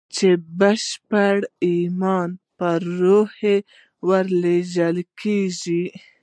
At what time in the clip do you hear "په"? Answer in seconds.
2.57-2.67